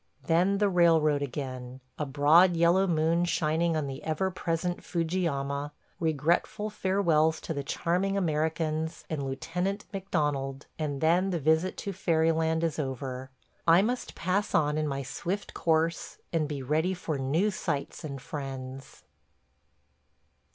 Then 0.25 0.57
the 0.57 0.67
railroad 0.67 1.21
again,... 1.21 1.79
a 1.99 2.07
broad, 2.07 2.55
yellow 2.55 2.87
moon 2.87 3.23
shining 3.23 3.77
on 3.77 3.85
the 3.85 4.01
ever 4.03 4.31
present 4.31 4.83
Fujiyama,... 4.83 5.73
regretful 5.99 6.71
farewells 6.71 7.39
to 7.41 7.53
the 7.53 7.61
charming 7.63 8.17
Americans 8.17 9.05
and 9.11 9.21
Lieutenant 9.21 9.85
McDonald, 9.93 10.65
and 10.79 11.01
then 11.01 11.29
the 11.29 11.39
visit 11.39 11.77
to 11.85 11.93
fairyland 11.93 12.63
is 12.63 12.79
over.... 12.79 13.29
I 13.67 13.83
must 13.83 14.15
pass 14.15 14.55
on 14.55 14.75
in 14.79 14.87
my 14.87 15.03
swift 15.03 15.53
course, 15.53 16.17
and 16.33 16.47
be 16.47 16.63
ready 16.63 16.95
for 16.95 17.19
new 17.19 17.51
sights 17.51 18.03
and 18.03 18.19
friends. 18.19 19.03